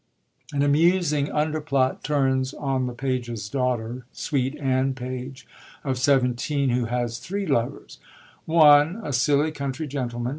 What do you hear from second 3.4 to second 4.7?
daughter, sweet